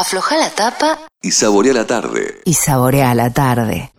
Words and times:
Afloja 0.00 0.38
la 0.38 0.48
tapa 0.48 0.98
y 1.20 1.30
saborea 1.30 1.74
la 1.74 1.86
tarde. 1.86 2.36
y 2.46 2.54
saborea 2.54 3.14
la 3.14 3.34
tarde. 3.34 3.90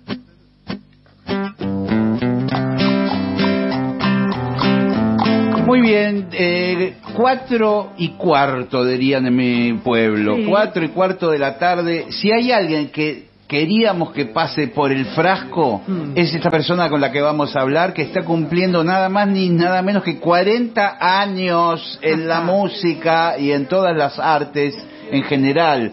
Muy 5.63 5.81
bien, 5.81 6.29
eh, 6.31 6.95
cuatro 7.15 7.91
y 7.97 8.13
cuarto 8.13 8.83
dirían 8.83 9.27
en 9.27 9.35
mi 9.35 9.73
pueblo, 9.73 10.37
cuatro 10.49 10.83
y 10.83 10.87
cuarto 10.87 11.29
de 11.29 11.37
la 11.37 11.59
tarde. 11.59 12.07
Si 12.09 12.31
hay 12.31 12.51
alguien 12.51 12.89
que 12.89 13.27
queríamos 13.47 14.11
que 14.11 14.25
pase 14.25 14.69
por 14.69 14.91
el 14.91 15.05
frasco, 15.05 15.83
es 16.15 16.33
esta 16.33 16.49
persona 16.49 16.89
con 16.89 16.99
la 16.99 17.11
que 17.11 17.21
vamos 17.21 17.55
a 17.55 17.61
hablar, 17.61 17.93
que 17.93 18.01
está 18.01 18.23
cumpliendo 18.23 18.83
nada 18.83 19.07
más 19.07 19.27
ni 19.27 19.49
nada 19.49 19.83
menos 19.83 20.01
que 20.01 20.17
40 20.17 20.97
años 20.99 21.99
en 22.01 22.27
la 22.27 22.41
música 22.41 23.37
y 23.37 23.51
en 23.51 23.67
todas 23.67 23.95
las 23.95 24.17
artes 24.17 24.73
en 25.11 25.23
general. 25.23 25.91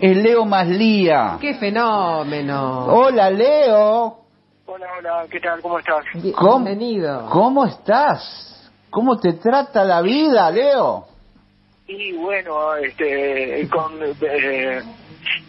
Es 0.00 0.16
Leo 0.16 0.44
Maslía. 0.44 1.38
¡Qué 1.40 1.54
fenómeno! 1.54 2.86
Hola 2.86 3.30
Leo, 3.30 4.16
Hola, 4.66 4.86
hola, 4.98 5.24
¿qué 5.28 5.40
tal? 5.40 5.60
¿Cómo 5.60 5.78
estás? 5.80 6.04
Bien- 6.14 6.32
¿Cómo? 6.32 6.64
Bienvenido. 6.64 7.28
¿cómo 7.30 7.66
estás? 7.66 8.70
¿Cómo 8.88 9.18
te 9.18 9.32
trata 9.34 9.82
la 9.84 10.00
vida, 10.00 10.48
Leo? 10.50 11.06
Y 11.88 12.12
bueno, 12.12 12.76
este, 12.76 13.68
con, 13.68 13.94
eh, 14.20 14.80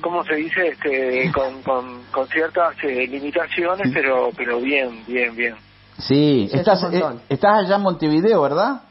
¿cómo 0.02 0.24
se 0.24 0.36
dice? 0.36 0.70
Este, 0.70 1.32
con, 1.32 1.62
con, 1.62 2.04
con 2.12 2.28
ciertas 2.30 2.74
eh, 2.84 3.06
limitaciones, 3.08 3.92
pero, 3.94 4.30
pero 4.36 4.60
bien, 4.60 5.04
bien, 5.08 5.36
bien. 5.36 5.56
Sí, 6.00 6.46
es 6.52 6.56
estás, 6.56 6.82
montón. 6.82 7.18
eh, 7.18 7.22
estás 7.30 7.60
allá 7.66 7.76
en 7.76 7.82
Montevideo, 7.84 8.42
¿verdad? 8.42 8.82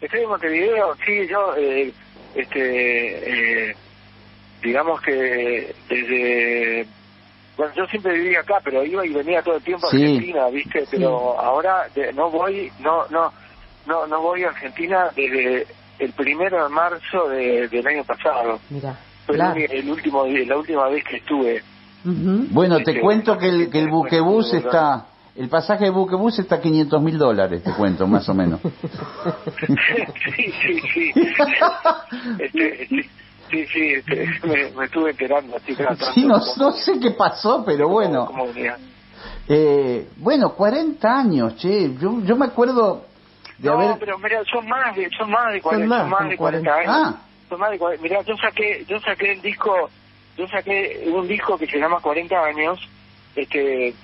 Estoy 0.00 0.20
en 0.22 0.28
Montevideo, 0.30 0.94
sí, 1.04 1.28
yo, 1.30 1.54
eh, 1.58 1.92
este, 2.34 3.70
eh, 3.70 3.76
digamos 4.62 5.00
que 5.00 5.74
desde, 5.88 6.86
bueno, 7.56 7.72
yo 7.76 7.84
siempre 7.86 8.14
vivía 8.14 8.40
acá, 8.40 8.60
pero 8.64 8.84
iba 8.84 9.04
y 9.06 9.12
venía 9.12 9.42
todo 9.42 9.56
el 9.56 9.62
tiempo 9.62 9.86
a 9.86 9.90
Sí. 9.90 10.02
Argentina, 10.02 10.48
¿viste? 10.48 10.84
Pero 10.90 11.38
ahora 11.38 11.88
de- 11.94 12.12
no 12.12 12.30
voy, 12.30 12.70
no, 12.78 13.06
no, 13.08 13.32
no, 13.86 14.06
no 14.06 14.22
voy 14.22 14.44
a 14.44 14.48
Argentina 14.48 15.10
desde 15.14 15.66
el 15.98 16.12
primero 16.14 16.62
de 16.64 16.68
marzo 16.70 17.28
de- 17.28 17.68
del 17.68 17.86
año 17.86 18.04
pasado. 18.04 18.60
Mira. 18.70 18.98
Fue 19.26 19.36
la- 19.36 19.52
el, 19.52 19.70
el 19.70 19.90
último 19.90 20.24
día- 20.24 20.46
la 20.46 20.56
última 20.56 20.88
vez 20.88 21.04
que 21.08 21.16
estuve. 21.16 21.62
Bueno, 22.04 22.78
te 22.84 22.94
Sí, 22.94 23.00
cuento 23.00 23.38
que 23.38 23.48
el, 23.48 23.70
que 23.70 23.78
el 23.78 23.88
buquebús 23.88 24.50
bueno, 24.52 24.66
está... 24.66 25.11
El 25.34 25.48
pasaje 25.48 25.84
de 25.84 25.90
buquebús 25.90 26.38
está 26.38 26.56
a 26.56 26.60
500 26.60 27.00
mil 27.02 27.16
dólares, 27.16 27.62
te 27.62 27.72
cuento, 27.72 28.06
más 28.06 28.28
o 28.28 28.34
menos. 28.34 28.60
sí, 30.36 30.52
sí, 30.62 30.80
sí. 30.92 31.12
Este, 32.38 32.86
sí, 32.88 33.02
sí, 33.50 33.66
sí, 33.66 33.92
este, 33.94 34.26
me, 34.46 34.70
me 34.78 34.84
estuve 34.84 35.10
enterando 35.10 35.56
así 35.56 35.74
tanto 35.74 36.04
Sí, 36.12 36.24
no, 36.26 36.38
como- 36.38 36.52
no 36.58 36.72
sé 36.72 37.00
qué 37.00 37.12
pasó, 37.12 37.62
pero 37.64 37.88
bueno. 37.88 38.26
como. 38.26 38.44
Eh, 39.48 40.08
bueno, 40.18 40.54
40 40.54 41.18
años, 41.18 41.56
che. 41.56 41.94
Yo, 41.98 42.20
yo 42.22 42.36
me 42.36 42.46
acuerdo 42.46 43.06
de 43.58 43.68
No, 43.68 43.74
haber... 43.74 43.98
pero 43.98 44.18
mira, 44.18 44.42
son 44.44 44.68
más 44.68 44.94
de, 44.94 45.08
son 45.16 45.30
más 45.30 45.52
de 45.52 45.60
40, 45.62 45.86
más, 45.88 46.00
son 46.02 46.10
más 46.10 46.28
de 46.28 46.36
40 46.36 46.70
40. 46.70 46.74
años. 46.92 47.14
Ah. 47.16 47.22
Son 47.48 47.58
más 47.60 47.70
de 47.70 47.78
40. 47.78 48.02
Mira, 48.02 48.22
yo 48.22 48.36
saqué, 48.36 48.84
yo 48.86 49.00
saqué 49.00 49.32
el 49.32 49.40
disco, 49.42 49.90
yo 50.36 50.46
saqué 50.48 51.10
un 51.12 51.26
disco 51.26 51.56
que 51.58 51.66
se 51.66 51.78
llama 51.78 52.00
40 52.00 52.36
años, 52.44 52.78
este, 53.34 53.94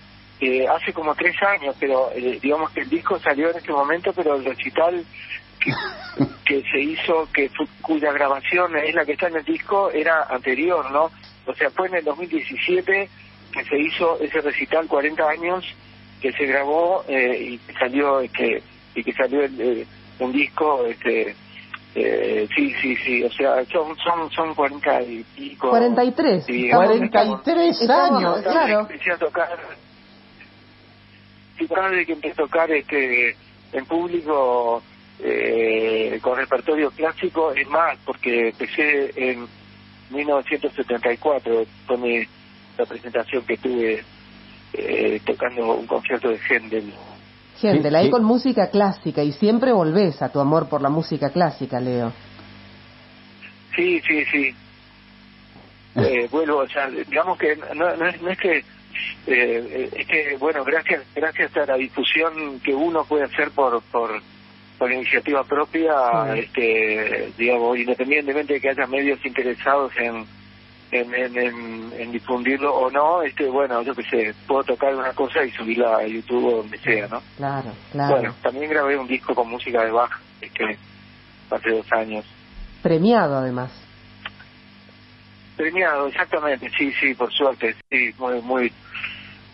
eh, 0.41 0.67
hace 0.69 0.93
como 0.93 1.15
tres 1.15 1.35
años, 1.43 1.75
pero 1.81 2.11
eh, 2.15 2.39
digamos 2.41 2.71
que 2.71 2.81
el 2.83 2.89
disco 2.89 3.19
salió 3.19 3.51
en 3.51 3.57
este 3.57 3.73
momento, 3.73 4.13
pero 4.13 4.37
el 4.37 4.45
recital 4.45 5.05
que, 5.61 5.73
que 6.45 6.63
se 6.71 6.81
hizo, 6.81 7.29
que 7.33 7.49
fue- 7.51 7.67
cuya 7.83 8.13
grabación 8.13 8.77
es 8.77 8.95
la 8.95 9.05
que 9.05 9.13
está 9.13 9.29
en 9.29 9.37
el 9.37 9.45
disco, 9.45 9.91
era 9.91 10.25
anterior, 10.31 10.91
¿no? 10.91 11.11
O 11.47 11.55
sea, 11.55 11.71
fue 11.71 11.89
en 11.89 11.97
el 11.97 12.05
2017 12.05 13.09
que 13.53 13.65
se 13.65 13.79
hizo 13.79 14.19
ese 14.21 14.41
recital 14.43 14.87
40 14.87 15.29
años 15.29 15.65
que 16.21 16.33
se 16.33 16.45
grabó 16.47 17.05
eh, 17.09 17.39
y 17.41 17.59
que 17.59 17.73
salió 17.75 18.21
este 18.21 18.63
y 18.95 19.03
que 19.05 19.13
salió 19.15 19.43
el, 19.43 19.61
eh, 19.61 19.87
un 20.19 20.33
disco 20.33 20.85
este 20.85 21.35
eh, 21.95 22.47
sí 22.55 22.75
sí 22.83 22.95
sí 22.97 23.23
o 23.25 23.31
sea 23.31 23.65
son 23.67 23.97
son 23.97 24.31
son 24.31 24.55
40 24.55 25.03
y 25.03 25.25
pico 25.35 25.71
43. 25.71 26.45
Sí, 26.45 26.67
Estamos- 26.67 26.87
43 26.87 27.81
estamos- 27.81 28.19
años. 28.19 28.43
Claro. 28.43 28.81
empecé 28.81 29.13
a 29.13 29.17
tocar 29.17 29.59
vez 31.69 32.07
que 32.07 32.13
empecé 32.13 32.33
a 32.33 32.45
tocar 32.45 32.71
este 32.71 33.37
en 33.73 33.85
público 33.87 34.83
eh, 35.21 36.19
con 36.23 36.37
repertorio 36.37 36.91
clásico 36.91 37.53
es 37.53 37.69
más 37.69 37.99
porque 38.05 38.49
empecé 38.49 39.13
en 39.17 39.47
1974 40.11 41.65
fue 41.87 41.99
mi, 41.99 42.25
la 42.79 42.87
presentación 42.87 43.45
que 43.45 43.57
tuve 43.59 44.03
eh, 44.73 45.21
tocando 45.27 45.75
un 45.75 45.87
concierto 45.87 46.29
de 46.31 46.39
Händel 46.49 46.93
Gente, 47.61 47.95
ahí 47.97 48.05
sí. 48.05 48.11
con 48.11 48.23
música 48.23 48.71
clásica 48.71 49.25
y 49.25 49.33
siempre 49.33 49.73
volvés 49.73 50.23
a 50.23 50.31
tu 50.31 50.39
amor 50.39 50.69
por 50.69 50.81
la 50.81 50.91
música 50.91 51.31
clásica, 51.31 51.81
Leo. 51.81 52.13
Sí, 53.75 54.01
sí, 54.07 54.25
sí. 54.31 54.55
Eh, 55.99 56.29
vuelvo, 56.31 56.59
o 56.59 56.69
sea, 56.69 56.89
digamos 56.89 57.39
que 57.39 57.57
no, 57.75 57.97
no 57.97 58.07
es, 58.07 58.23
no 58.23 58.31
es 58.31 58.39
que, 58.39 58.65
eh, 59.27 59.91
es 59.97 60.07
que, 60.07 60.37
bueno, 60.39 60.65
gracias 60.65 61.03
gracias 61.15 61.57
a 61.57 61.67
la 61.67 61.77
difusión 61.77 62.61
que 62.61 62.75
uno 62.75 63.05
puede 63.05 63.25
hacer 63.25 63.51
por 63.51 63.83
por, 63.83 64.11
por 64.79 64.93
iniciativa 64.93 65.43
propia, 65.45 66.35
este, 66.37 67.33
digamos, 67.37 67.79
independientemente 67.79 68.55
de 68.55 68.61
que 68.61 68.71
haya 68.71 68.87
medios 68.87 69.25
interesados 69.25 69.93
en 69.97 70.25
en, 70.91 71.15
en, 71.15 71.37
en, 71.37 71.93
en 71.99 72.13
difundirlo 72.13 72.75
o 72.75 72.91
no, 72.91 73.23
este, 73.23 73.47
bueno, 73.49 73.83
yo 73.83 73.95
qué 73.95 74.03
sé, 74.05 74.35
puedo 74.47 74.65
tocar 74.65 74.95
una 74.95 75.13
cosa 75.13 75.45
y 75.45 75.51
subirla 75.51 75.99
a 75.99 76.07
YouTube 76.07 76.47
o 76.47 76.57
donde 76.59 76.79
sea, 76.79 77.09
¿no? 77.09 77.21
Claro, 77.37 77.73
claro. 77.93 78.17
Bueno, 78.17 78.35
también 78.43 78.71
grabé 78.71 78.97
un 78.97 79.07
disco 79.07 79.35
con 79.35 79.51
música 79.51 79.85
de 79.85 79.91
Bach, 79.91 80.13
este, 80.41 80.79
hace 81.51 81.71
dos 81.71 81.93
años. 81.93 82.25
Premiado 82.83 83.37
además. 83.37 83.71
Premiado, 85.59 86.07
exactamente, 86.07 86.71
sí, 86.79 86.93
sí, 87.01 87.15
por 87.15 87.33
suerte, 87.33 87.75
sí, 87.91 88.15
muy, 88.17 88.41
muy, 88.43 88.73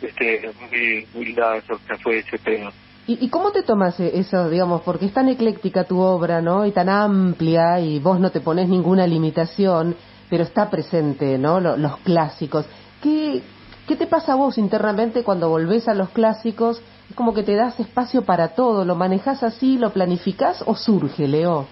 este, 0.03 0.53
muy, 0.60 1.09
muy 1.15 1.34
que 1.34 1.98
fue 2.03 2.19
ese 2.19 2.38
premio. 2.41 2.70
¿Y, 3.06 3.25
¿Y 3.25 3.31
cómo 3.31 3.53
te 3.53 3.62
tomas 3.62 3.98
e- 4.00 4.19
eso, 4.19 4.50
digamos, 4.50 4.82
porque 4.82 5.06
es 5.06 5.14
tan 5.14 5.31
ecléctica 5.31 5.84
tu 5.84 5.98
obra, 5.98 6.43
¿no? 6.43 6.66
Y 6.66 6.72
tan 6.72 6.91
amplia 6.91 7.81
y 7.81 8.00
vos 8.00 8.20
no 8.20 8.31
te 8.31 8.43
pones 8.43 8.69
ninguna 8.69 9.06
limitación, 9.06 9.97
pero 10.28 10.43
está 10.43 10.69
presente, 10.69 11.38
¿no? 11.38 11.59
Lo- 11.59 11.78
los 11.78 11.97
clásicos. 12.00 12.69
¿Qué, 13.03 13.43
¿Qué 13.88 13.97
te 13.97 14.06
pasa 14.06 14.34
a 14.34 14.37
vos 14.37 14.59
internamente 14.59 15.25
cuando 15.25 15.48
volvés 15.48 15.88
a 15.88 15.94
los 15.94 16.10
clásicos? 16.10 16.82
Es 17.09 17.16
como 17.16 17.32
que 17.32 17.44
te 17.44 17.56
das 17.56 17.81
espacio 17.81 18.26
para 18.26 18.48
todo, 18.54 18.84
¿lo 18.84 18.94
manejás 18.94 19.43
así, 19.43 19.78
lo 19.78 19.91
planificás 19.94 20.62
o 20.66 20.75
surge, 20.75 21.26
Leo? 21.28 21.66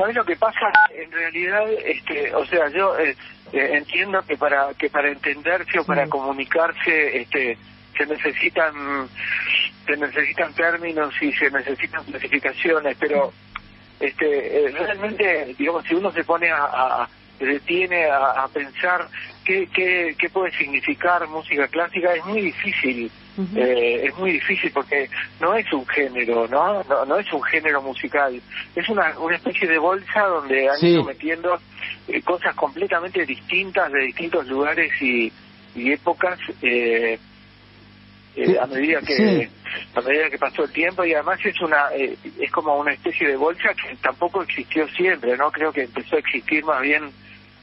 ¿Sabes 0.00 0.16
lo 0.16 0.24
que 0.24 0.36
pasa? 0.36 0.72
En 0.94 1.12
realidad, 1.12 1.62
este, 1.84 2.34
o 2.34 2.46
sea, 2.46 2.70
yo 2.70 2.96
eh, 2.98 3.14
eh, 3.52 3.68
entiendo 3.74 4.22
que 4.24 4.38
para 4.38 4.72
que 4.72 4.88
para 4.88 5.08
entenderse 5.10 5.78
o 5.78 5.84
para 5.84 6.08
comunicarse, 6.08 7.20
este, 7.20 7.58
se 7.98 8.06
necesitan 8.06 9.10
se 9.86 9.96
necesitan 9.98 10.54
términos 10.54 11.12
y 11.20 11.30
se 11.34 11.50
necesitan 11.50 12.04
clasificaciones, 12.04 12.96
pero 12.98 13.34
este, 13.98 14.64
eh, 14.64 14.70
realmente, 14.70 15.54
digamos, 15.58 15.84
si 15.86 15.94
uno 15.94 16.10
se 16.12 16.24
pone 16.24 16.50
a, 16.50 16.64
a- 16.64 17.10
detiene 17.46 18.06
a, 18.06 18.44
a 18.44 18.48
pensar 18.48 19.06
qué, 19.44 19.68
qué, 19.72 20.14
qué 20.18 20.28
puede 20.30 20.50
significar 20.56 21.26
música 21.28 21.66
clásica, 21.68 22.14
es 22.14 22.24
muy 22.24 22.40
difícil. 22.42 23.10
Eh, 23.56 24.02
es 24.04 24.18
muy 24.18 24.32
difícil 24.32 24.70
porque 24.70 25.08
no 25.40 25.54
es 25.54 25.72
un 25.72 25.86
género, 25.86 26.46
¿no? 26.48 26.82
No, 26.84 27.06
no 27.06 27.18
es 27.18 27.32
un 27.32 27.42
género 27.42 27.80
musical. 27.80 28.38
Es 28.76 28.86
una, 28.90 29.18
una 29.18 29.36
especie 29.36 29.66
de 29.66 29.78
bolsa 29.78 30.26
donde 30.26 30.68
han 30.68 30.76
Sí. 30.76 30.88
ido 30.88 31.04
metiendo 31.04 31.58
eh, 32.08 32.20
cosas 32.20 32.54
completamente 32.54 33.24
distintas 33.24 33.90
de 33.92 34.00
distintos 34.00 34.46
lugares 34.46 34.92
y, 35.00 35.32
y 35.74 35.92
épocas 35.92 36.38
eh, 36.60 37.18
eh, 38.36 38.56
a 38.60 38.66
medida 38.66 39.00
que 39.00 39.16
sí. 39.16 39.48
a 39.94 40.00
medida 40.02 40.28
que 40.30 40.38
pasó 40.38 40.64
el 40.64 40.72
tiempo 40.72 41.04
y 41.04 41.14
además 41.14 41.40
es 41.44 41.58
una 41.62 41.86
eh, 41.94 42.16
es 42.40 42.50
como 42.52 42.76
una 42.78 42.92
especie 42.92 43.26
de 43.26 43.36
bolsa 43.36 43.70
que 43.74 43.96
tampoco 44.02 44.42
existió 44.42 44.86
siempre, 44.88 45.36
¿no? 45.38 45.50
Creo 45.50 45.72
que 45.72 45.82
empezó 45.84 46.16
a 46.16 46.18
existir 46.18 46.62
más 46.64 46.82
bien 46.82 47.10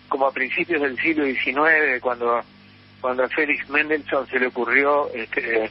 como 0.08 0.28
a 0.28 0.32
principios 0.32 0.82
del 0.82 0.98
siglo 1.00 1.26
XIX 1.26 2.02
cuando 2.02 2.42
cuando 3.02 3.24
a 3.24 3.30
Félix 3.30 3.70
Mendelssohn 3.70 4.28
se 4.28 4.40
le 4.40 4.48
ocurrió 4.48 5.12
este, 5.14 5.70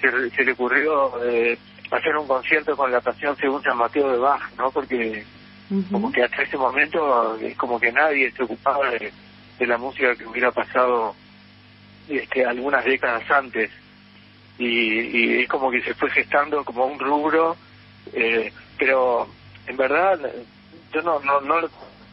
se, 0.00 0.30
se 0.30 0.44
le 0.44 0.52
ocurrió 0.52 1.24
eh, 1.24 1.58
hacer 1.90 2.16
un 2.16 2.26
concierto 2.26 2.76
con 2.76 2.90
la 2.90 3.00
Pasión 3.00 3.36
según 3.36 3.62
San 3.62 3.78
Mateo 3.78 4.10
de 4.10 4.18
Bach, 4.18 4.42
¿no? 4.56 4.70
Porque 4.70 5.24
como 5.90 6.10
que 6.10 6.22
hasta 6.22 6.42
ese 6.42 6.56
momento 6.56 7.36
es 7.36 7.54
como 7.56 7.78
que 7.78 7.92
nadie 7.92 8.32
se 8.32 8.42
ocupaba 8.42 8.90
de, 8.90 9.12
de 9.58 9.66
la 9.66 9.76
música 9.76 10.16
que 10.16 10.24
hubiera 10.24 10.50
pasado 10.50 11.14
este, 12.08 12.44
algunas 12.44 12.82
décadas 12.86 13.30
antes 13.30 13.70
y, 14.58 14.66
y 14.66 15.42
es 15.42 15.48
como 15.48 15.70
que 15.70 15.82
se 15.82 15.92
fue 15.92 16.10
gestando 16.10 16.64
como 16.64 16.86
un 16.86 16.98
rubro 16.98 17.54
eh, 18.14 18.50
pero 18.78 19.28
en 19.66 19.76
verdad 19.76 20.18
yo 20.92 21.02
no 21.02 21.20
no 21.20 21.40
no 21.42 21.68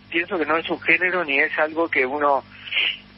pienso 0.09 0.37
que 0.37 0.45
no 0.45 0.57
es 0.57 0.69
un 0.69 0.79
género 0.81 1.23
ni 1.25 1.37
es 1.39 1.57
algo 1.59 1.87
que 1.89 2.05
uno 2.05 2.43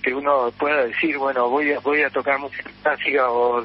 que 0.02 0.14
uno 0.14 0.52
pueda 0.58 0.86
decir 0.86 1.18
bueno 1.18 1.50
voy 1.50 1.72
a 1.74 1.80
voy 1.80 2.02
a 2.04 2.10
tocar 2.10 2.40
música 2.40 2.70
clásica 2.84 3.30
o, 3.30 3.60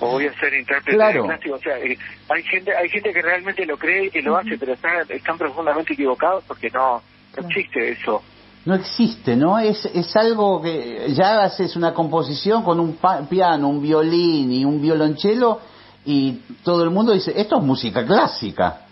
o 0.00 0.10
voy 0.10 0.26
a 0.26 0.32
ser 0.40 0.54
intérprete 0.54 0.96
Claro. 0.96 1.22
de 1.22 1.28
clásico 1.28 1.54
o 1.56 1.60
sea 1.60 1.78
eh, 1.78 1.96
hay 2.28 2.42
gente 2.42 2.74
hay 2.74 2.88
gente 2.88 3.12
que 3.12 3.22
realmente 3.22 3.64
lo 3.66 3.76
cree 3.76 4.10
y 4.12 4.20
lo 4.22 4.36
hace 4.36 4.58
pero 4.58 4.72
están 4.74 5.06
están 5.08 5.38
profundamente 5.38 5.92
equivocados 5.92 6.44
porque 6.48 6.70
no 6.70 7.02
no 7.36 7.48
existe 7.48 7.90
eso 7.92 8.22
No 8.66 8.74
existe, 8.74 9.36
¿no? 9.36 9.58
Es, 9.58 9.84
es 9.84 10.16
algo 10.16 10.62
que 10.62 11.12
ya 11.12 11.42
haces 11.44 11.76
una 11.76 11.92
composición 11.92 12.62
con 12.64 12.80
un 12.80 12.96
pa- 12.96 13.20
piano, 13.28 13.68
un 13.68 13.82
violín 13.82 14.50
y 14.52 14.64
un 14.64 14.80
violonchelo 14.80 15.60
y 16.06 16.40
todo 16.64 16.82
el 16.84 16.88
mundo 16.90 17.12
dice, 17.12 17.32
esto 17.36 17.58
es 17.58 17.62
música 17.62 18.06
clásica. 18.06 18.83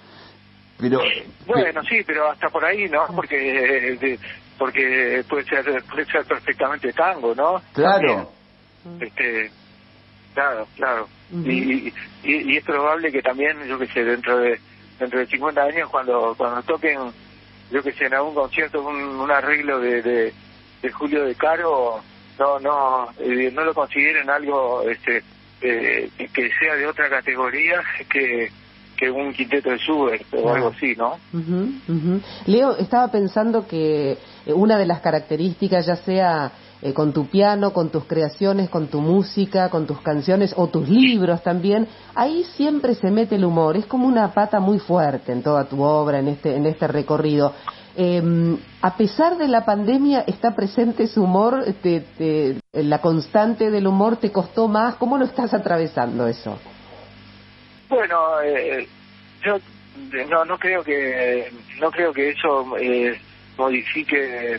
Pero, 0.82 1.00
Bueno, 1.46 1.82
sí, 1.84 2.02
pero 2.06 2.30
hasta 2.30 2.50
por 2.50 2.64
ahí, 2.64 2.88
¿no? 2.88 3.06
Porque 3.14 3.36
de- 3.36 4.20
porque 4.58 5.24
puede 5.28 5.44
ser 5.44 5.64
puede 5.90 6.06
ser 6.06 6.24
perfectamente 6.26 6.92
tango, 6.92 7.34
¿no? 7.34 7.62
claro, 7.72 8.36
También. 8.82 9.02
Este, 9.08 9.52
claro, 10.34 10.68
claro. 10.74 11.08
y, 11.50 11.88
y, 11.88 11.92
y 12.22 12.56
es 12.56 12.64
probable 12.64 13.10
que 13.12 13.22
también, 13.22 13.66
yo 13.68 13.78
que 13.78 13.88
sé, 13.88 14.04
dentro 14.04 14.38
de 14.38 14.60
dentro 14.98 15.18
de 15.20 15.26
50 15.26 15.62
años 15.62 15.88
cuando 15.90 16.34
cuando 16.36 16.62
toquen, 16.62 17.12
yo 17.70 17.82
que 17.82 17.92
sé, 17.94 18.06
en 18.06 18.14
algún 18.14 18.34
concierto 18.34 18.82
un, 18.82 18.96
un 19.20 19.30
arreglo 19.30 19.80
de, 19.80 20.02
de, 20.02 20.34
de 20.82 20.92
Julio 20.92 21.24
de 21.24 21.34
Caro, 21.36 22.04
no 22.38 22.60
no 22.60 23.10
eh, 23.18 23.50
no 23.52 23.64
lo 23.64 23.74
consideren 23.74 24.28
algo 24.30 24.82
este 24.88 25.24
eh, 25.60 26.10
que- 26.16 26.28
que 26.28 26.50
sea 26.60 26.74
de 26.76 26.86
otra 26.86 27.08
categoría 27.08 27.82
que 28.10 28.50
que 29.02 29.10
un 29.10 29.32
quinteto 29.32 29.68
de 29.70 29.78
Schubert 29.78 30.22
o 30.32 30.48
algo 30.54 30.68
así, 30.68 30.94
¿no? 30.96 31.14
Leo, 32.46 32.76
estaba 32.76 33.08
pensando 33.10 33.66
que 33.66 34.12
eh, 34.46 34.52
una 34.52 34.78
de 34.78 34.86
las 34.86 35.00
características, 35.00 35.86
ya 35.86 35.96
sea 35.96 36.52
eh, 36.80 36.92
con 36.92 37.12
tu 37.12 37.26
piano, 37.26 37.72
con 37.72 37.90
tus 37.90 38.04
creaciones, 38.04 38.70
con 38.70 38.86
tu 38.86 39.00
música, 39.00 39.70
con 39.70 39.86
tus 39.88 40.00
canciones 40.02 40.54
o 40.56 40.68
tus 40.68 40.88
libros 40.88 41.42
también, 41.42 41.88
ahí 42.14 42.44
siempre 42.56 42.94
se 42.94 43.10
mete 43.10 43.34
el 43.34 43.44
humor. 43.44 43.76
Es 43.76 43.86
como 43.86 44.06
una 44.06 44.32
pata 44.32 44.60
muy 44.60 44.78
fuerte 44.78 45.32
en 45.32 45.42
toda 45.42 45.64
tu 45.64 45.82
obra, 45.82 46.20
en 46.20 46.28
este, 46.28 46.54
en 46.54 46.66
este 46.66 46.86
recorrido. 46.86 47.52
Eh, 47.96 48.56
a 48.82 48.96
pesar 48.96 49.36
de 49.36 49.48
la 49.48 49.64
pandemia, 49.64 50.20
¿está 50.28 50.54
presente 50.54 51.02
ese 51.04 51.18
humor? 51.18 51.64
Te- 51.82 52.02
te- 52.16 52.60
¿La 52.72 53.00
constante 53.00 53.68
del 53.72 53.88
humor 53.88 54.16
te 54.18 54.30
costó 54.30 54.68
más? 54.68 54.94
¿Cómo 54.94 55.18
lo 55.18 55.24
estás 55.24 55.52
atravesando 55.54 56.28
eso? 56.28 56.56
Bueno, 57.92 58.40
eh, 58.42 58.88
yo 59.44 59.56
eh, 59.56 60.26
no 60.30 60.46
no 60.46 60.58
creo 60.58 60.82
que 60.82 61.52
no 61.78 61.90
creo 61.90 62.10
que 62.14 62.30
eso 62.30 62.74
eh, 62.78 63.20
modifique, 63.58 64.58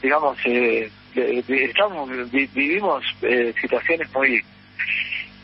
digamos, 0.00 0.38
eh, 0.44 0.88
estamos 1.16 2.08
vi- 2.30 2.46
vivimos 2.46 3.04
eh, 3.22 3.52
situaciones 3.60 4.08
muy 4.14 4.40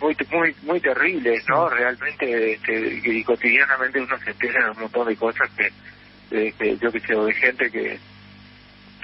muy 0.00 0.16
muy 0.30 0.54
muy 0.62 0.80
terribles, 0.80 1.42
¿no? 1.48 1.68
Realmente 1.68 2.52
este, 2.52 3.00
y 3.04 3.24
cotidianamente 3.24 4.00
uno 4.00 4.16
se 4.24 4.30
entera 4.30 4.70
un 4.70 4.82
montón 4.82 5.08
de 5.08 5.16
cosas 5.16 5.50
que, 5.56 6.52
que 6.52 6.76
yo 6.80 6.92
que 6.92 7.00
sé, 7.00 7.14
de 7.16 7.34
gente 7.34 7.70
que 7.72 7.98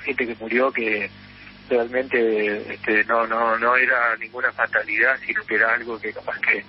gente 0.04 0.26
que 0.28 0.36
murió 0.38 0.70
que 0.72 1.10
realmente 1.68 2.72
este, 2.74 3.04
no 3.06 3.26
no 3.26 3.58
no 3.58 3.74
era 3.76 4.16
ninguna 4.16 4.52
fatalidad, 4.52 5.18
sino 5.26 5.42
que 5.44 5.56
era 5.56 5.74
algo 5.74 5.98
que 5.98 6.12
capaz 6.12 6.38
que 6.40 6.64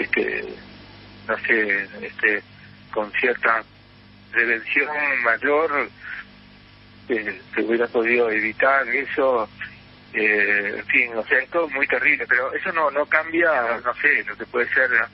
este 0.00 0.56
no 1.28 1.36
sé 1.38 1.88
este 2.02 2.42
con 2.92 3.10
cierta 3.12 3.62
prevención 4.32 4.88
mayor 5.24 5.88
eh, 7.08 7.40
se 7.54 7.62
hubiera 7.62 7.86
podido 7.88 8.30
evitar 8.30 8.86
eso 8.88 9.48
eh, 10.12 10.74
en 10.78 10.84
fin 10.86 11.16
o 11.16 11.24
sea 11.24 11.38
esto 11.38 11.66
es 11.66 11.72
muy 11.74 11.86
terrible 11.86 12.26
pero 12.28 12.52
eso 12.52 12.72
no 12.72 12.90
no 12.90 13.06
cambia 13.06 13.78
no 13.84 13.94
sé 13.94 14.24
lo 14.28 14.36
que 14.36 14.46
puede 14.46 14.68
ser 14.72 14.90
la, 14.90 15.08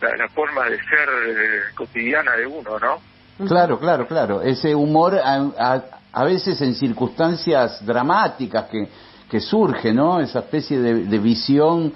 la- 0.00 0.16
la 0.16 0.28
forma 0.28 0.64
de 0.68 0.76
ser 0.78 1.08
eh, 1.26 1.60
cotidiana 1.74 2.36
de 2.36 2.46
uno 2.46 2.78
no 2.78 3.00
claro, 3.46 3.78
claro, 3.78 4.06
claro. 4.06 4.40
Ese 4.40 4.74
humor 4.74 5.14
a, 5.22 5.34
a, 5.58 5.82
a 6.12 6.24
veces 6.24 6.58
en 6.62 6.74
circunstancias 6.74 7.84
dramáticas 7.84 8.64
que, 8.70 8.88
que 9.30 9.40
surge, 9.40 9.92
¿no? 9.92 10.20
Esa 10.20 10.38
especie 10.38 10.78
de, 10.78 11.04
de 11.04 11.18
visión, 11.18 11.92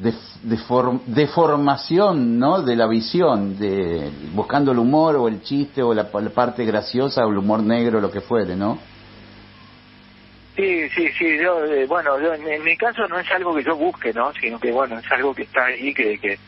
de, 0.00 0.12
de 0.42 0.56
form- 0.56 1.02
deformación, 1.06 2.38
¿no? 2.38 2.62
De 2.62 2.74
la 2.74 2.86
visión, 2.86 3.58
de 3.58 4.10
buscando 4.34 4.72
el 4.72 4.78
humor 4.78 5.16
o 5.16 5.28
el 5.28 5.42
chiste 5.42 5.82
o 5.82 5.92
la, 5.92 6.08
la 6.12 6.30
parte 6.30 6.64
graciosa 6.64 7.26
o 7.26 7.30
el 7.30 7.38
humor 7.38 7.62
negro, 7.62 8.00
lo 8.00 8.10
que 8.10 8.20
fuere, 8.20 8.56
¿no? 8.56 8.78
Sí, 10.56 10.88
sí, 10.90 11.08
sí, 11.18 11.38
yo, 11.42 11.64
eh, 11.64 11.86
bueno, 11.86 12.18
yo, 12.20 12.34
en, 12.34 12.46
en 12.46 12.64
mi 12.64 12.76
caso 12.76 13.06
no 13.08 13.18
es 13.18 13.30
algo 13.30 13.54
que 13.54 13.62
yo 13.64 13.76
busque, 13.76 14.12
¿no? 14.12 14.32
Sino 14.40 14.58
que, 14.58 14.72
bueno, 14.72 14.98
es 14.98 15.10
algo 15.12 15.34
que 15.34 15.42
está 15.42 15.66
ahí, 15.66 15.94
que, 15.94 16.18
que, 16.18 16.38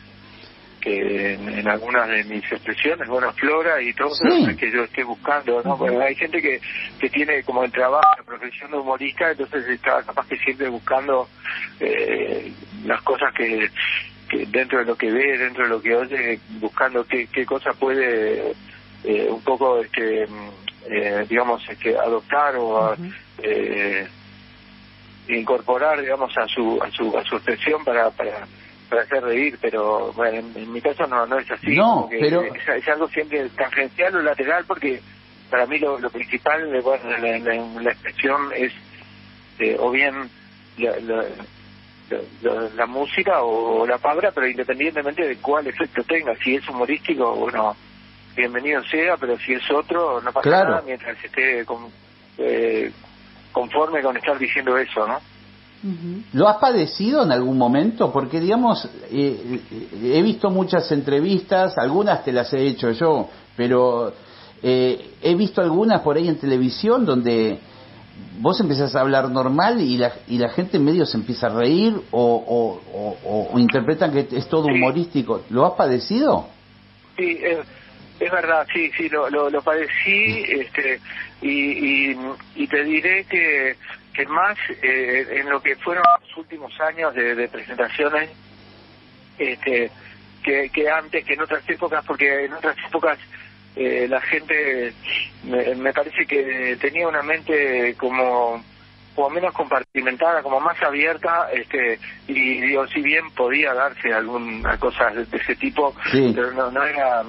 que 0.83 1.33
en, 1.35 1.47
en 1.47 1.67
algunas 1.67 2.09
de 2.09 2.23
mis 2.25 2.43
expresiones, 2.51 3.07
bueno, 3.07 3.31
flora 3.33 3.81
y 3.81 3.93
todo, 3.93 4.13
Sí. 4.15 4.45
es 4.49 4.57
que 4.57 4.69
yo 4.71 4.83
esté 4.83 5.03
buscando, 5.03 5.61
¿no? 5.63 5.77
Porque 5.77 5.95
hay 5.97 6.15
gente 6.15 6.41
que, 6.41 6.59
que 6.99 7.09
tiene 7.09 7.41
como 7.43 7.63
el 7.63 7.71
trabajo, 7.71 8.07
la 8.17 8.23
profesión 8.23 8.69
de 8.71 8.77
humorista, 8.77 9.31
entonces 9.31 9.65
está 9.69 10.03
capaz 10.03 10.27
que 10.27 10.37
siempre 10.39 10.67
buscando 10.67 11.29
eh, 11.79 12.51
las 12.85 13.01
cosas 13.03 13.33
que, 13.33 13.69
que 14.29 14.45
dentro 14.47 14.79
de 14.79 14.85
lo 14.85 14.95
que 14.97 15.09
ve, 15.09 15.37
dentro 15.37 15.63
de 15.63 15.69
lo 15.69 15.81
que 15.81 15.95
oye, 15.95 16.39
buscando 16.59 17.05
qué, 17.05 17.27
qué 17.27 17.45
cosa 17.45 17.71
puede 17.73 18.51
eh, 19.05 19.27
un 19.29 19.41
poco, 19.41 19.79
este, 19.81 20.23
eh, 20.89 21.25
digamos, 21.29 21.63
este, 21.69 21.97
adoptar 21.97 22.55
o 22.57 22.93
eh, 23.41 24.05
incorporar, 25.29 26.01
digamos, 26.01 26.37
a 26.37 26.45
su 26.47 26.79
a 26.83 26.91
su 26.91 27.17
a 27.17 27.23
su 27.23 27.35
expresión 27.35 27.83
para 27.85 28.09
para 28.11 28.45
para 28.93 29.05
hacer 29.05 29.23
reír, 29.23 29.57
pero 29.59 30.13
bueno, 30.13 30.37
en, 30.37 30.55
en 30.57 30.71
mi 30.71 30.79
caso 30.79 31.07
no 31.07 31.25
no 31.25 31.39
es 31.39 31.49
así. 31.49 31.75
No, 31.75 32.07
pero- 32.11 32.43
es, 32.43 32.53
es 32.67 32.87
algo 32.89 33.07
siempre 33.09 33.49
tangencial 33.51 34.15
o 34.15 34.21
lateral 34.21 34.65
porque 34.67 35.01
para 35.49 35.65
mí 35.65 35.79
lo, 35.79 35.97
lo 35.99 36.11
principal, 36.11 36.75
eh, 36.75 36.81
bueno, 36.81 37.03
la, 37.09 37.39
la- 37.39 37.81
la 37.81 37.91
expresión 37.91 38.51
es 38.55 38.71
eh, 39.57 39.75
o 39.79 39.89
bien 39.89 40.29
la, 40.77 40.99
la- 40.99 41.47
la- 42.75 42.85
música 42.85 43.41
o 43.41 43.87
la 43.87 43.97
palabra, 43.97 44.31
pero 44.31 44.47
independientemente 44.47 45.27
de 45.27 45.39
cuál 45.39 45.65
efecto 45.65 46.03
tenga, 46.03 46.35
si 46.43 46.53
es 46.55 46.69
humorístico, 46.69 47.35
bueno, 47.35 47.75
bienvenido 48.35 48.83
sea, 48.83 49.17
pero 49.17 49.39
si 49.39 49.53
es 49.53 49.71
otro, 49.71 50.21
no 50.21 50.31
pasa 50.33 50.49
Claro. 50.49 50.69
nada 50.69 50.81
mientras 50.83 51.17
esté 51.23 51.65
con- 51.65 51.91
eh, 52.37 52.91
conforme 53.51 54.03
con 54.03 54.17
estar 54.17 54.37
diciendo 54.37 54.77
eso, 54.77 55.07
¿no? 55.07 55.23
¿Lo 56.33 56.47
has 56.47 56.57
padecido 56.57 57.23
en 57.23 57.31
algún 57.33 57.57
momento? 57.57 58.11
Porque, 58.13 58.39
digamos, 58.39 58.85
eh, 59.11 59.59
eh, 59.71 60.13
he 60.17 60.21
visto 60.21 60.49
muchas 60.49 60.89
entrevistas, 60.93 61.77
algunas 61.77 62.23
te 62.23 62.31
las 62.31 62.53
he 62.53 62.65
hecho 62.65 62.91
yo, 62.91 63.29
pero 63.57 64.13
eh, 64.61 65.11
he 65.21 65.35
visto 65.35 65.61
algunas 65.61 66.01
por 66.01 66.15
ahí 66.15 66.29
en 66.29 66.37
televisión 66.37 67.05
donde 67.05 67.59
vos 68.39 68.59
empezás 68.61 68.95
a 68.95 69.01
hablar 69.01 69.29
normal 69.29 69.81
y 69.81 69.97
la, 69.97 70.13
y 70.27 70.37
la 70.37 70.49
gente 70.49 70.77
en 70.77 70.85
medio 70.85 71.05
se 71.05 71.17
empieza 71.17 71.47
a 71.47 71.49
reír 71.49 71.93
o, 72.11 72.21
o, 72.35 73.17
o- 73.25 73.49
o- 73.53 73.59
interpretan 73.59 74.11
que 74.13 74.27
es 74.37 74.47
todo 74.47 74.65
Sí. 74.67 74.71
humorístico. 74.71 75.41
¿Lo 75.49 75.65
has 75.65 75.73
padecido? 75.73 76.47
Sí, 77.17 77.37
es, 77.43 77.57
es 78.21 78.31
verdad, 78.31 78.65
sí, 78.73 78.89
sí, 78.97 79.09
lo, 79.09 79.29
lo, 79.29 79.49
lo 79.49 79.61
padecí 79.61 80.43
este, 80.47 80.99
y, 81.41 82.11
y, 82.11 82.17
y 82.55 82.67
te 82.67 82.83
diré 82.85 83.25
que, 83.25 83.75
que 84.13 84.25
más 84.27 84.57
eh, 84.81 85.27
en 85.31 85.49
lo 85.49 85.61
que 85.61 85.75
fueron 85.77 86.03
los 86.21 86.37
últimos 86.37 86.79
años 86.81 87.13
de, 87.15 87.35
de 87.35 87.47
presentaciones 87.47 88.29
este, 89.37 89.91
que, 90.43 90.69
que 90.69 90.89
antes, 90.89 91.25
que 91.25 91.33
en 91.33 91.41
otras 91.41 91.67
épocas, 91.69 92.03
porque 92.05 92.45
en 92.45 92.53
otras 92.53 92.77
épocas 92.87 93.17
eh, 93.75 94.05
la 94.07 94.21
gente 94.21 94.93
me, 95.43 95.73
me 95.75 95.93
parece 95.93 96.25
que 96.27 96.77
tenía 96.79 97.07
una 97.07 97.23
mente 97.23 97.95
como 97.97 98.63
como 99.15 99.29
menos 99.29 99.53
compartimentada, 99.53 100.41
como 100.41 100.59
más 100.59 100.81
abierta, 100.81 101.47
este, 101.53 101.99
y 102.27 102.61
digo, 102.61 102.87
si 102.87 102.99
bien 102.99 103.29
podía 103.35 103.71
darse 103.71 104.11
alguna 104.11 104.75
cosa 104.79 105.11
de, 105.11 105.25
de 105.25 105.37
ese 105.37 105.55
tipo, 105.55 105.93
Sí. 106.11 106.31
pero 106.35 106.51
no, 106.53 106.71
no 106.71 106.83
era, 106.83 107.21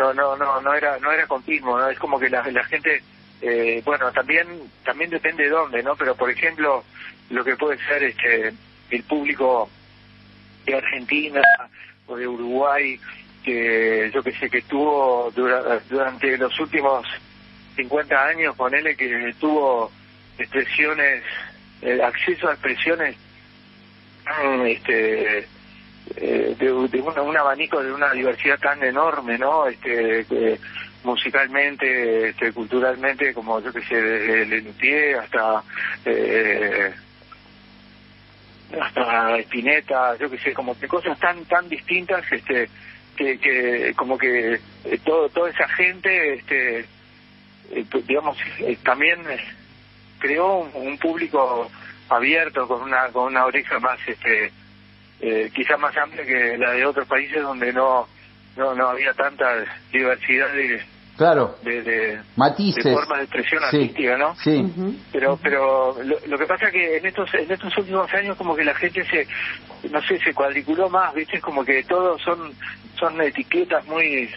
no, 0.00 0.12
no, 0.14 0.36
no, 0.36 0.60
no 0.60 0.74
era, 0.74 0.98
no 0.98 1.12
era 1.12 1.28
continuo, 1.28 1.78
¿no? 1.78 1.88
Es 1.88 1.96
como 1.98 2.18
que 2.18 2.28
la, 2.28 2.42
la 2.50 2.64
gente, 2.64 3.04
eh, 3.42 3.82
bueno, 3.84 4.12
también, 4.12 4.46
también 4.84 5.10
depende 5.10 5.44
de 5.44 5.50
dónde, 5.50 5.82
¿no? 5.82 5.96
Pero 5.96 6.14
por 6.14 6.30
ejemplo, 6.30 6.84
lo 7.30 7.44
que 7.44 7.56
puede 7.56 7.78
ser, 7.86 8.02
este, 8.02 8.52
el 8.90 9.02
público 9.04 9.70
de 10.66 10.76
Argentina 10.76 11.42
o 12.06 12.16
de 12.16 12.26
Uruguay, 12.28 12.98
que 13.42 14.10
yo 14.12 14.22
que 14.22 14.32
sé, 14.32 14.50
que 14.50 14.62
tuvo 14.62 15.30
dura- 15.34 15.80
durante 15.88 16.36
los 16.36 16.58
últimos 16.60 17.06
50 17.76 18.26
años, 18.26 18.54
ponele 18.56 18.94
que 18.96 19.34
tuvo 19.38 19.90
expresiones, 20.38 21.22
eh, 21.82 22.00
acceso 22.02 22.48
a 22.48 22.52
expresiones 22.52 23.16
mm, 24.44 24.66
este 24.66 25.38
eh, 26.16 26.56
de, 26.58 26.88
de 26.88 27.00
un 27.00 27.36
abanico 27.36 27.82
de 27.82 27.92
una 27.92 28.12
diversidad 28.12 28.58
tan 28.58 28.82
enorme, 28.82 29.38
¿no? 29.38 29.66
Este, 29.66 30.26
musicalmente, 31.04 32.28
este, 32.30 32.52
culturalmente, 32.52 33.32
como 33.32 33.60
yo 33.60 33.72
que 33.72 33.82
sé, 33.82 33.94
desde 33.94 34.46
Lenutier 34.46 35.16
hasta 35.16 35.62
eh, 36.04 36.92
hasta 38.80 39.38
Spinetta, 39.38 40.16
yo 40.16 40.30
que 40.30 40.38
sé, 40.38 40.52
como 40.52 40.78
que 40.78 40.86
cosas 40.86 41.18
tan 41.18 41.44
tan 41.46 41.68
distintas, 41.68 42.24
este, 42.30 42.68
que, 43.16 43.92
como 43.96 44.16
que 44.16 44.54
eh, 44.84 44.98
todo 45.04 45.28
toda 45.28 45.50
esa 45.50 45.68
gente, 45.68 46.34
este, 46.34 46.80
eh, 47.70 47.84
pues, 47.90 48.06
digamos, 48.06 48.36
eh, 48.60 48.78
también 48.82 49.20
creó 50.18 50.70
un, 50.74 50.98
público 50.98 51.70
abierto 52.08 52.66
con 52.66 52.82
una 52.82 53.08
con 53.08 53.24
una 53.24 53.46
oreja 53.46 53.78
más, 53.78 53.98
este, 54.06 54.52
quizás 55.54 55.78
más 55.78 55.96
amplia 55.96 56.24
que 56.24 56.58
la 56.58 56.72
de 56.72 56.86
otros 56.86 57.06
países 57.06 57.42
donde 57.42 57.72
no 57.72 58.08
no 58.60 58.74
no 58.74 58.88
había 58.90 59.12
tanta 59.14 59.64
diversidad 59.92 60.52
de 60.52 60.80
Claro, 61.16 61.56
de, 61.62 61.82
de, 61.82 62.18
matices. 62.36 62.82
de 62.82 62.94
formas 62.94 63.18
de 63.18 63.24
expresión 63.24 63.60
Sí, 63.70 63.76
artística, 63.76 64.16
¿no? 64.16 64.34
Sí. 64.36 64.64
Pero 65.12 65.38
pero 65.42 65.96
lo, 66.02 66.16
lo 66.26 66.38
que 66.38 66.46
pasa 66.46 66.66
es 66.68 66.72
que 66.72 66.96
en 66.96 67.04
estos 67.06 67.28
en 67.34 67.50
estos 67.50 67.76
últimos 67.76 68.10
años 68.14 68.36
como 68.38 68.56
que 68.56 68.64
la 68.64 68.74
gente 68.74 69.04
se 69.04 69.26
no 69.90 70.00
sé 70.02 70.18
se 70.20 70.32
cuadriculó 70.32 70.88
más 70.88 71.12
viste 71.14 71.36
es 71.36 71.42
como 71.42 71.62
que 71.64 71.82
todos 71.84 72.22
son 72.22 72.52
son 72.98 73.20
etiquetas 73.20 73.84
muy 73.86 74.30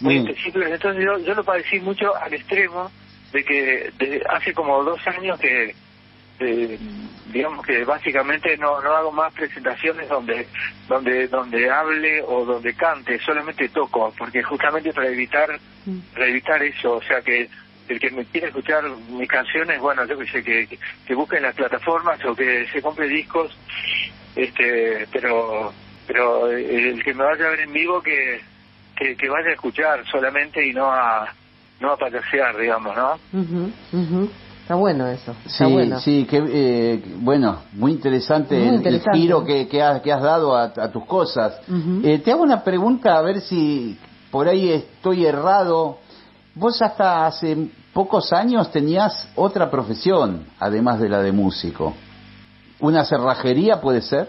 muy 0.00 0.14
Sí. 0.20 0.24
específicas 0.30 0.70
entonces 0.70 1.04
yo 1.04 1.18
yo 1.18 1.34
lo 1.34 1.44
padecí 1.44 1.78
mucho 1.80 2.16
al 2.16 2.32
extremo 2.32 2.90
de 3.32 3.44
que 3.44 3.90
de 3.98 4.22
hace 4.30 4.54
como 4.54 4.82
dos 4.84 5.00
años 5.06 5.38
que 5.40 5.74
eh, 6.42 6.78
digamos 7.32 7.64
que 7.64 7.84
básicamente 7.84 8.56
no 8.58 8.80
no 8.82 8.92
hago 8.92 9.12
más 9.12 9.32
presentaciones 9.32 10.08
donde 10.08 10.48
donde 10.88 11.28
donde 11.28 11.70
hable 11.70 12.22
o 12.26 12.44
donde 12.44 12.74
cante 12.74 13.18
solamente 13.20 13.68
toco 13.70 14.12
porque 14.18 14.42
justamente 14.42 14.92
para 14.92 15.08
evitar 15.08 15.48
para 16.12 16.26
evitar 16.26 16.62
eso 16.62 16.96
o 16.96 17.02
sea 17.02 17.22
que 17.22 17.48
el 17.88 17.98
que 17.98 18.10
me 18.10 18.24
quiera 18.26 18.48
escuchar 18.48 18.84
mis 19.08 19.28
canciones 19.28 19.80
bueno 19.80 20.04
yo 20.06 20.18
que 20.18 20.26
sé 20.26 20.42
que, 20.42 20.66
que, 20.66 21.36
en 21.36 21.42
las 21.42 21.54
plataformas 21.54 22.22
o 22.24 22.34
que 22.34 22.66
se 22.72 22.82
compre 22.82 23.08
discos 23.08 23.56
este 24.34 25.06
pero 25.12 25.72
pero 26.06 26.50
el 26.50 27.02
que 27.02 27.14
me 27.14 27.24
vaya 27.24 27.46
a 27.46 27.50
ver 27.50 27.60
en 27.60 27.72
vivo 27.72 28.02
que 28.02 28.40
que, 28.96 29.16
que 29.16 29.28
vaya 29.28 29.50
a 29.50 29.54
escuchar 29.54 30.04
solamente 30.06 30.64
y 30.66 30.72
no 30.72 30.92
a 30.92 31.32
no 31.80 31.92
a 31.92 31.96
payasear 31.96 32.58
digamos 32.58 32.94
no 32.96 33.18
ujú. 33.92 34.30
Está 34.72 34.80
bueno 34.80 35.06
eso. 35.06 35.32
Está 35.44 35.66
Sí, 35.66 35.72
bueno. 35.72 36.00
sí, 36.00 36.24
que, 36.24 36.42
eh, 36.48 37.02
bueno, 37.16 37.62
muy 37.72 37.92
interesante, 37.92 38.56
Muy 38.58 38.68
el- 38.68 38.74
interesante. 38.76 39.10
el 39.18 39.22
giro 39.22 39.44
que, 39.44 39.68
que, 39.68 39.82
has, 39.82 40.00
que 40.00 40.10
has 40.10 40.22
dado 40.22 40.56
a, 40.56 40.64
a 40.64 40.90
tus 40.90 41.04
cosas. 41.04 41.60
Eh, 42.02 42.18
te 42.24 42.32
hago 42.32 42.42
una 42.42 42.64
pregunta 42.64 43.16
a 43.18 43.20
ver 43.22 43.42
si 43.42 43.98
por 44.30 44.48
ahí 44.48 44.70
estoy 44.72 45.26
errado. 45.26 45.98
Vos 46.54 46.80
hasta 46.80 47.26
hace 47.26 47.68
pocos 47.92 48.32
años 48.32 48.72
tenías 48.72 49.28
otra 49.34 49.70
profesión, 49.70 50.46
además 50.58 51.00
de 51.00 51.10
la 51.10 51.20
de 51.22 51.32
músico. 51.32 51.94
¿Una 52.80 53.04
cerrajería 53.04 53.78
puede 53.80 54.00
ser? 54.00 54.28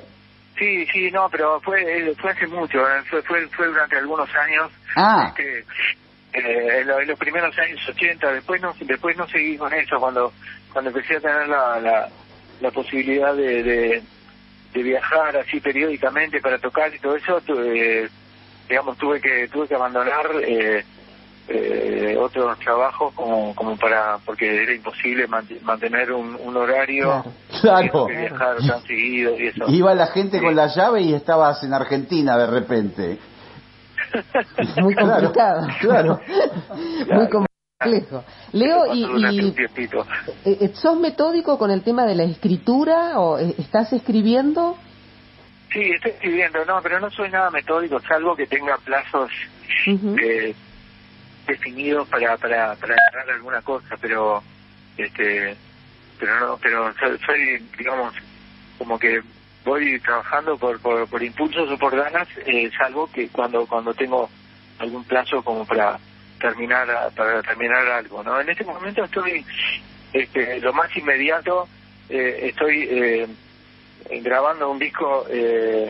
Sí, 0.60 0.86
sí, 0.94 1.10
no, 1.12 1.30
pero 1.32 1.60
fue 1.62 1.82
eh, 1.82 2.14
fue 2.22 2.32
hace 2.32 2.48
mucho, 2.48 2.80
eh, 2.80 3.02
fue, 3.10 3.22
fue 3.24 3.48
fue 3.48 3.68
durante 3.68 3.98
algunos 3.98 4.28
años. 4.36 4.72
Ah. 4.98 5.28
Este, 5.30 5.66
eh, 6.34 6.80
en, 6.82 6.88
lo- 6.88 7.00
en 7.00 7.08
los 7.08 7.20
primeros 7.20 7.58
años 7.60 7.80
80, 7.88 8.32
después 8.34 8.62
no 8.62 8.74
después 8.80 9.16
no 9.18 9.28
seguí 9.28 9.58
con 9.58 9.74
eso 9.74 10.00
cuando 10.00 10.34
cuando 10.72 10.90
empecé 10.90 11.18
a 11.18 11.22
tener 11.22 11.48
la 11.48 11.80
la, 11.80 12.10
la 12.62 12.72
posibilidad 12.72 13.36
de, 13.36 13.64
de 13.64 14.04
de 14.74 14.84
viajar 14.84 15.38
así 15.38 15.60
periódicamente 15.60 16.42
para 16.42 16.58
tocar 16.58 16.92
y 16.96 17.00
todo 17.00 17.16
eso, 17.16 17.40
tuve, 17.42 18.10
digamos 18.68 18.98
tuve 18.98 19.22
que 19.22 19.48
tuve 19.50 19.68
que 19.68 19.76
abandonar 19.76 20.26
eh, 20.42 20.84
eh, 21.50 22.16
otros 22.18 22.58
trabajos 22.60 23.14
como 23.14 23.54
como 23.54 23.78
para 23.78 24.18
porque 24.26 24.64
era 24.64 24.74
imposible 24.74 25.28
mant- 25.28 25.60
mantener 25.62 26.12
un, 26.12 26.36
un 26.42 26.56
horario 26.58 27.24
Claro. 27.62 28.08
que 28.08 28.14
viajar 28.16 28.58
tan 28.68 28.82
seguido 28.84 29.38
y 29.40 29.48
eso. 29.48 29.66
Iba 29.70 29.94
la 29.94 30.08
gente 30.08 30.42
con 30.42 30.56
la 30.56 30.68
llave 30.68 31.02
y 31.02 31.14
estabas 31.14 31.64
en 31.64 31.74
Argentina 31.74 32.36
de 32.38 32.48
repente. 32.48 33.18
Muy 34.82 34.96
complicado. 34.96 35.68
claro. 35.80 36.20
Muy 37.12 37.30
complejo. 37.30 38.24
Leo, 38.54 38.94
y, 38.94 39.04
y 39.04 39.56
eh, 40.46 40.58
eh, 40.62 40.72
¿sos 40.74 40.98
metódico 41.00 41.58
con 41.58 41.70
el 41.72 41.84
tema 41.84 42.06
de 42.06 42.16
la 42.16 42.24
escritura 42.24 43.20
o 43.20 43.38
eh, 43.40 43.56
estás 43.58 43.92
escribiendo? 43.92 44.78
Sí, 45.72 45.82
estoy 45.92 46.12
escribiendo, 46.12 46.64
no, 46.66 46.82
pero 46.82 47.00
no 47.00 47.10
soy 47.10 47.30
nada 47.30 47.50
metódico, 47.50 48.00
salvo 48.02 48.36
que 48.36 48.46
tenga 48.46 48.78
plazos 48.78 49.32
eh, 49.88 50.54
definidos 51.48 52.08
para 52.08 52.38
para 52.38 52.76
para 52.76 52.96
agarrar 52.96 53.36
alguna 53.36 53.62
cosa, 53.62 53.98
pero 54.00 54.44
este 54.98 55.58
pero 56.20 56.40
no, 56.40 56.58
pero 56.58 56.94
soy, 56.94 57.18
soy, 57.26 57.68
digamos 57.78 58.14
como 58.78 59.00
que 59.00 59.22
voy 59.66 60.00
trabajando 60.00 60.58
por 60.58 60.80
por, 60.82 61.08
por 61.08 61.24
impulsos 61.24 61.70
o 61.72 61.78
por 61.78 61.96
ganas, 61.96 62.28
eh, 62.46 62.70
salvo 62.78 63.10
que 63.12 63.30
cuando 63.30 63.66
cuando 63.66 63.94
tengo 63.94 64.30
algún 64.80 65.04
plazo 65.06 65.42
como 65.44 65.66
para 65.66 66.00
terminar 66.40 66.88
para 67.16 67.42
terminar 67.42 67.86
algo, 67.88 68.24
¿no? 68.24 68.40
En 68.42 68.50
este 68.50 68.64
momento 68.66 69.04
estoy 69.04 69.46
este 70.12 70.60
lo 70.60 70.74
más 70.74 70.96
inmediato 70.98 71.68
eh, 72.10 72.50
estoy 72.50 72.88
eh, 72.90 73.28
grabando 74.22 74.70
un 74.70 74.80
disco 74.80 75.26
eh, 75.30 75.90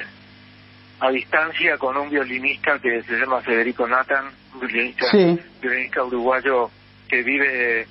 a 0.99 1.09
distancia 1.11 1.77
con 1.77 1.97
un 1.97 2.09
violinista 2.09 2.79
que 2.79 3.01
se 3.03 3.17
llama 3.17 3.41
Federico 3.41 3.87
Nathan, 3.87 4.25
un 4.53 4.59
violinista, 4.61 5.05
Sí. 5.11 5.39
violinista 5.61 6.03
uruguayo 6.03 6.69
que 7.09 7.23
vive 7.23 7.87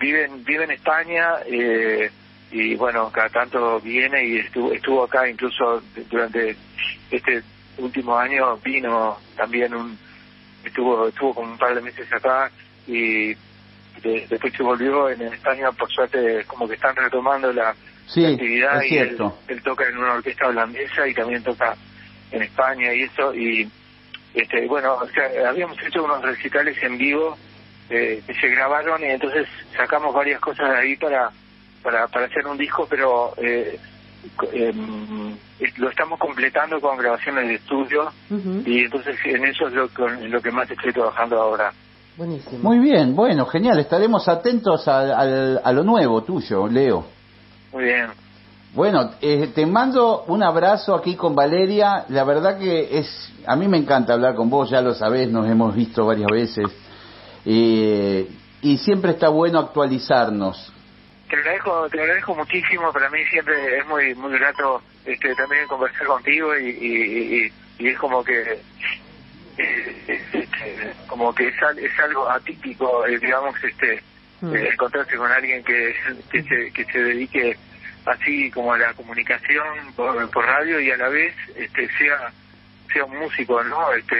vive 0.00 0.24
en, 0.24 0.44
vive 0.44 0.64
en 0.64 0.70
España 0.72 1.26
eh, 1.46 2.10
y 2.50 2.74
bueno 2.76 3.10
cada 3.10 3.28
tanto 3.28 3.80
viene 3.80 4.24
y 4.24 4.38
estuvo 4.38 4.72
estuvo 4.72 5.04
acá 5.04 5.28
incluso 5.28 5.82
durante 6.10 6.56
este 7.10 7.42
último 7.78 8.16
año 8.16 8.56
vino 8.58 9.18
también 9.36 9.74
un 9.74 9.98
estuvo 10.64 11.08
estuvo 11.08 11.34
como 11.34 11.52
un 11.52 11.58
par 11.58 11.74
de 11.74 11.82
meses 11.82 12.10
acá 12.12 12.50
y 12.86 13.34
de- 14.02 14.26
después 14.30 14.52
se 14.56 14.62
volvió 14.62 15.10
en 15.10 15.20
España 15.22 15.70
por 15.72 15.90
suerte 15.90 16.44
como 16.46 16.66
que 16.68 16.74
están 16.74 16.96
retomando 16.96 17.52
la, 17.52 17.74
Sí, 18.06 18.22
la 18.22 18.28
actividad 18.30 18.82
y 18.82 18.96
él, 18.96 19.16
él 19.48 19.62
toca 19.62 19.86
en 19.86 19.98
una 19.98 20.14
orquesta 20.14 20.46
holandesa 20.48 21.06
y 21.06 21.12
también 21.14 21.42
toca 21.42 21.76
en 22.30 22.42
España 22.42 22.94
y 22.94 23.02
eso 23.02 23.34
y 23.34 23.68
este 24.34 24.66
bueno 24.66 24.94
o 24.94 25.08
sea 25.08 25.50
habíamos 25.50 25.76
hecho 25.82 26.02
unos 26.04 26.22
recitales 26.22 26.82
en 26.82 26.96
vivo 26.96 27.36
eh, 27.90 28.22
que 28.26 28.34
se 28.34 28.48
grabaron 28.48 29.02
y 29.02 29.06
entonces 29.10 29.46
sacamos 29.76 30.14
varias 30.14 30.40
cosas 30.40 30.70
de 30.70 30.76
ahí 30.78 30.96
para 30.96 31.30
para 31.88 32.06
para 32.08 32.26
hacer 32.26 32.46
un 32.46 32.58
disco 32.58 32.86
pero 32.88 33.32
eh, 33.38 33.78
em, 34.52 35.32
eh, 35.60 35.72
lo 35.78 35.88
estamos 35.88 36.18
completando 36.18 36.80
con 36.80 36.98
grabaciones 36.98 37.48
de 37.48 37.54
estudio 37.54 38.10
y 38.66 38.80
entonces 38.84 39.16
en 39.24 39.44
eso 39.46 39.68
es 39.68 39.72
lo, 39.72 39.88
con- 39.88 40.30
lo 40.30 40.40
que 40.42 40.50
más 40.50 40.70
estoy 40.70 40.92
trabajando 40.92 41.40
ahora 41.40 41.72
Buenísimo. 42.16 42.58
Muy 42.64 42.80
bien, 42.80 43.14
bueno, 43.14 43.46
genial. 43.46 43.78
Estaremos 43.78 44.26
atentos 44.28 44.88
a, 44.88 45.20
al- 45.20 45.60
a 45.62 45.70
lo 45.72 45.84
nuevo 45.84 46.24
tuyo, 46.24 46.66
Leo. 46.66 47.04
muy 47.72 47.84
bien 47.84 48.06
Bueno, 48.74 49.12
eh, 49.20 49.52
te 49.54 49.64
mando 49.64 50.24
un 50.26 50.42
abrazo 50.42 50.96
aquí 50.96 51.14
con 51.14 51.36
Valeria. 51.36 52.06
La 52.08 52.24
verdad 52.24 52.58
que 52.58 52.98
es, 52.98 53.32
a 53.46 53.54
mí 53.54 53.68
me 53.68 53.78
encanta 53.78 54.14
hablar 54.14 54.34
con 54.34 54.50
vos, 54.50 54.68
ya 54.68 54.80
lo 54.80 54.94
sabés, 54.94 55.30
nos 55.30 55.48
hemos 55.48 55.76
visto 55.76 56.04
varias 56.06 56.26
veces. 56.28 56.66
Eh, 57.46 58.28
y 58.62 58.78
siempre 58.78 59.12
está 59.12 59.28
bueno 59.28 59.60
actualizarnos. 59.60 60.72
Te 61.28 61.36
agradezco 61.36 61.88
te 61.90 62.00
agradezco 62.00 62.34
muchísimo 62.34 62.92
para 62.92 63.10
mí 63.10 63.24
siempre 63.26 63.78
es 63.78 63.86
muy 63.86 64.14
muy 64.14 64.38
grato 64.38 64.82
este 65.04 65.34
también 65.34 65.66
conversar 65.66 66.06
contigo 66.06 66.56
y 66.58 66.68
y, 66.70 67.44
y- 67.46 67.52
y 67.78 67.88
es 67.88 67.98
como 67.98 68.24
que 68.24 68.62
este, 69.56 70.94
como 71.06 71.34
que 71.34 71.48
es, 71.48 71.62
al- 71.62 71.78
es 71.78 71.98
algo 72.00 72.30
atípico 72.30 73.06
eh, 73.06 73.18
digamos 73.18 73.54
este 73.62 74.02
Mm. 74.40 74.54
eh, 74.54 74.68
encontrarse 74.72 75.16
con 75.16 75.32
alguien 75.32 75.64
que 75.64 75.92
que 76.30 76.42
se, 76.44 76.70
que 76.72 76.84
se 76.92 76.98
dedique 77.02 77.58
así 78.04 78.52
como 78.52 78.72
a 78.72 78.78
la 78.78 78.94
comunicación 78.94 79.92
por, 79.96 80.30
por 80.30 80.44
radio 80.46 80.78
y 80.78 80.92
a 80.92 80.96
la 80.96 81.08
vez 81.08 81.34
este 81.56 81.88
sea 81.98 82.32
sea 82.92 83.04
un 83.04 83.18
músico 83.18 83.64
no 83.64 83.92
este 83.94 84.16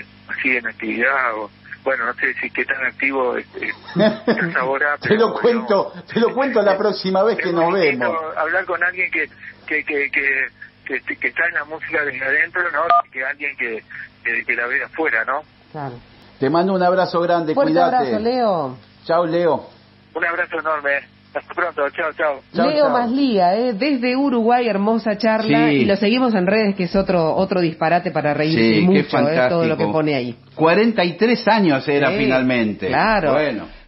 eh, 0.00 0.06
así 0.26 0.56
en 0.56 0.66
actividad 0.66 1.34
o 1.36 1.52
bueno 1.84 2.04
no 2.06 2.14
sé 2.14 2.34
si 2.34 2.50
qué 2.50 2.64
tan 2.64 2.84
activo 2.86 3.36
este, 3.36 3.68
estás 3.96 4.56
ahora 4.56 4.96
te 4.98 5.14
lo 5.16 5.32
pero, 5.32 5.40
cuento, 5.40 5.92
te 6.12 6.20
lo 6.20 6.34
cuento 6.34 6.62
la 6.62 6.76
próxima 6.76 7.22
vez 7.22 7.38
que 7.38 7.48
es 7.48 7.54
nos 7.54 7.72
vemos. 7.72 8.16
hablar 8.36 8.64
con 8.66 8.82
alguien 8.82 9.10
que 9.10 9.28
que 9.66 9.84
que 9.84 10.10
que, 10.10 11.00
que, 11.02 11.16
que 11.16 11.28
está 11.28 11.46
en 11.46 11.54
la 11.54 11.64
música 11.64 12.04
desde 12.04 12.24
adentro 12.24 12.62
no 12.72 12.82
que 13.12 13.24
alguien 13.24 13.56
que, 13.56 13.82
que, 14.24 14.44
que 14.44 14.54
la 14.54 14.66
ve 14.66 14.76
de 14.76 14.84
afuera 14.84 15.24
no 15.24 15.42
Claro. 15.72 15.94
Te 16.40 16.50
mando 16.50 16.72
un 16.72 16.82
abrazo 16.82 17.20
grande, 17.20 17.54
Fuerte 17.54 17.72
cuídate. 17.74 17.96
abrazo, 17.96 18.18
Leo. 18.18 18.76
Chao, 19.04 19.24
Leo. 19.26 19.68
un 20.14 20.24
abrazo 20.24 20.58
enorme 20.58 21.00
Hasta 21.32 21.54
pronto, 21.54 21.82
chao, 21.90 22.10
chao. 22.16 22.40
Leo. 22.70 22.90
Maslía, 22.90 23.54
¿eh? 23.56 23.72
desde 23.72 24.16
Uruguay, 24.16 24.66
hermosa 24.68 25.16
charla. 25.16 25.68
Sí. 25.68 25.74
Y 25.76 25.84
lo 25.84 25.94
seguimos 25.96 26.34
en 26.34 26.46
redes, 26.46 26.74
que 26.74 26.84
es 26.84 26.96
otro 26.96 27.34
otro 27.36 27.60
disparate 27.60 28.10
para 28.10 28.34
reírse 28.34 28.58
Sí, 28.60 28.74
qué 28.80 28.80
mucho, 28.82 28.98
¿eh? 28.98 29.04
fantástico. 29.04 29.48
todo 29.48 29.64
lo 29.66 29.76
que 29.76 29.86
pone 29.86 30.14
ahí. 30.14 30.34
43 30.56 31.48
años 31.48 31.88
era 31.88 32.10
Sí, 32.10 32.16
finalmente. 32.18 32.88
claro. 32.88 33.32
Bueno. 33.34 33.79